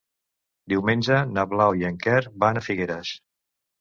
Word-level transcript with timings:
Diumenge 0.73 1.19
na 1.35 1.45
Blau 1.53 1.77
i 1.81 1.85
en 1.91 2.01
Quer 2.07 2.19
van 2.45 2.61
a 2.63 2.67
Figueres. 2.69 3.13